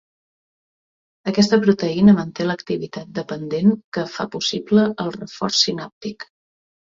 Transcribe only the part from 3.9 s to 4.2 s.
que